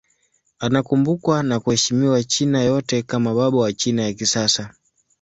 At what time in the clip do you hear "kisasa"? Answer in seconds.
4.13-4.73